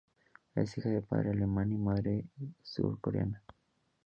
Es 0.55 0.75
hija 0.79 0.89
de 0.89 1.03
padre 1.03 1.29
alemán 1.29 1.71
y 1.71 1.77
madre 1.77 2.25
surcoreana. 2.63 3.43